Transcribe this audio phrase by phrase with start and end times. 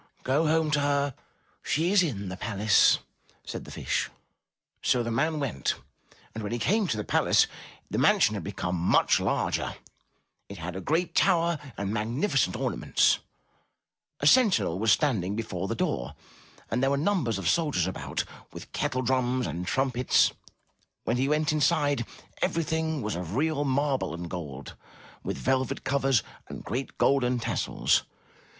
[0.23, 1.13] '''*Go home to her;
[1.61, 2.97] she is in the palace,
[3.45, 4.09] said the Fish.
[4.81, 5.75] So the man went
[6.33, 7.45] and when he came to the palace,
[7.87, 9.75] the mansion had become much larger;
[10.49, 13.19] it had a great tower and magnificent ornaments;
[14.19, 16.15] a sentinel was standing before the door,
[16.71, 20.31] and there were numbers of soldiers about, with kettle drums and trumpets.
[21.03, 22.07] When he went inside,
[22.41, 24.73] everything was of real marble and gold,
[25.21, 28.01] with velvet covers and great golden tassels.